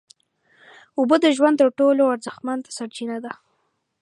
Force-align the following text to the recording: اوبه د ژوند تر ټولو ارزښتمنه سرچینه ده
اوبه 0.99 1.15
د 1.21 1.25
ژوند 1.35 1.55
تر 1.61 1.69
ټولو 1.79 2.03
ارزښتمنه 2.13 2.65
سرچینه 2.77 3.17
ده 3.25 3.33